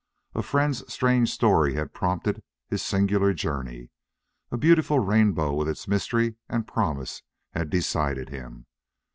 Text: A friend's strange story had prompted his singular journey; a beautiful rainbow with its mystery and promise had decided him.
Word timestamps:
A 0.33 0.41
friend's 0.41 0.91
strange 0.91 1.31
story 1.31 1.75
had 1.75 1.93
prompted 1.93 2.41
his 2.67 2.81
singular 2.81 3.35
journey; 3.35 3.91
a 4.51 4.57
beautiful 4.57 4.97
rainbow 4.99 5.53
with 5.53 5.69
its 5.69 5.87
mystery 5.87 6.37
and 6.49 6.65
promise 6.67 7.21
had 7.53 7.69
decided 7.69 8.29
him. 8.29 8.65